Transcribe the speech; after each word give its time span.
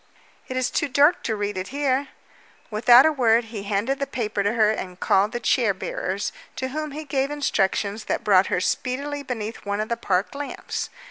"It 0.47 0.57
is 0.57 0.71
too 0.71 0.87
dark 0.87 1.21
to 1.25 1.35
read 1.35 1.59
it 1.59 1.67
here." 1.67 2.07
Without 2.71 3.05
a 3.05 3.11
word 3.11 3.43
he 3.53 3.61
handed 3.61 3.99
the 3.99 4.07
paper 4.07 4.41
to 4.41 4.53
her 4.53 4.71
and 4.71 4.99
called 4.99 5.31
the 5.31 5.39
chair 5.39 5.75
bearers, 5.75 6.31
to 6.55 6.69
whom 6.69 6.89
he 6.89 7.03
gave 7.05 7.29
instructions 7.29 8.05
that 8.05 8.23
brought 8.23 8.47
her 8.47 8.61
speedily 8.61 9.21
beneath 9.21 9.63
one 9.63 9.79
of 9.79 9.89
the 9.89 9.97
park 9.97 10.33
lamps. 10.33 10.89